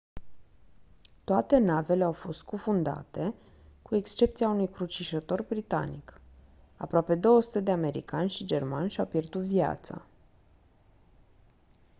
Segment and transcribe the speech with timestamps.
[1.23, 3.33] toate navele au fost scufundate
[3.81, 6.21] cu excepția unui crucișător britanic
[6.77, 10.05] aproape 200 de americani și germani și-au pierdut viața